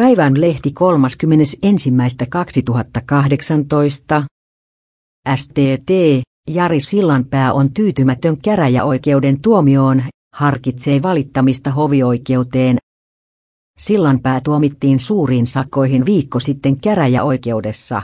Päivän 0.00 0.40
lehti 0.40 0.74
31.2018. 0.80 0.84
STT, 5.36 5.90
Jari 6.50 6.80
Sillanpää 6.80 7.52
on 7.52 7.72
tyytymätön 7.72 8.40
käräjäoikeuden 8.40 9.40
tuomioon, 9.40 10.02
harkitsee 10.34 11.02
valittamista 11.02 11.70
hovioikeuteen. 11.70 12.78
Sillanpää 13.78 14.40
tuomittiin 14.44 15.00
suuriin 15.00 15.46
sakkoihin 15.46 16.06
viikko 16.06 16.40
sitten 16.40 16.80
käräjäoikeudessa. 16.80 18.02